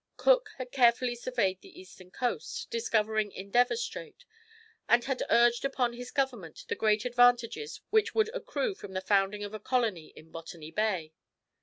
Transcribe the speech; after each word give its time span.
Cook 0.17 0.49
had 0.57 0.71
carefully 0.71 1.13
surveyed 1.13 1.61
the 1.61 1.79
eastern 1.79 2.09
coast, 2.09 2.71
discovering 2.71 3.31
Endeavour 3.31 3.75
Strait, 3.75 4.25
and 4.89 5.03
had 5.03 5.21
urged 5.29 5.63
upon 5.63 5.93
his 5.93 6.09
government 6.09 6.65
the 6.69 6.75
great 6.75 7.05
advantages 7.05 7.81
which 7.91 8.15
would 8.15 8.33
accrue 8.33 8.73
from 8.73 8.93
the 8.93 9.01
founding 9.01 9.43
of 9.43 9.53
a 9.53 9.59
colony 9.59 10.07
in 10.15 10.31
Botany 10.31 10.71
Bay. 10.71 11.13